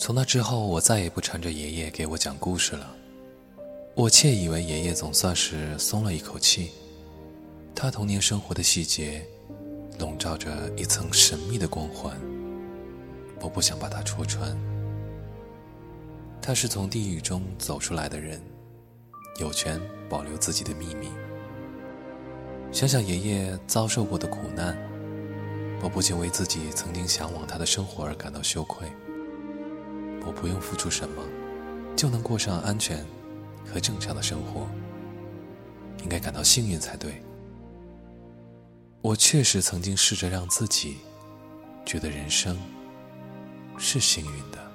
[0.00, 2.90] 从那之后，我再也不缠着爷爷给我讲故事了。
[3.94, 6.70] 我窃以为爷爷总算是松了一口气。
[7.74, 9.22] 他童年生活的细节，
[9.98, 12.18] 笼罩着一层神秘的光环。
[13.42, 14.58] 我不想把它戳穿。
[16.40, 18.40] 他是从地狱中走出来的人，
[19.38, 19.78] 有权
[20.08, 21.10] 保留自己的秘密。
[22.72, 24.74] 想想爷爷遭受过的苦难，
[25.82, 28.90] 我不禁为自己曾经向往他的生活而感到羞愧。
[30.24, 31.22] 我不用付出什么，
[31.96, 33.04] 就能过上安全
[33.72, 34.68] 和正常的生活，
[36.02, 37.22] 应该感到幸运才对。
[39.02, 40.98] 我确实曾经试着让自己
[41.86, 42.58] 觉得人生
[43.78, 44.69] 是幸运的。